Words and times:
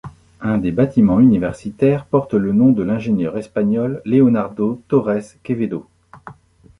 Un 0.39 0.57
des 0.57 0.71
bâtiments 0.71 1.19
universitaires 1.19 2.07
porte 2.07 2.33
le 2.33 2.53
nom 2.53 2.71
de 2.71 2.81
l'ingénieur 2.81 3.37
espagnol 3.37 4.01
Leonardo 4.03 4.81
Torres 4.87 5.37
Quevedo. 5.43 5.85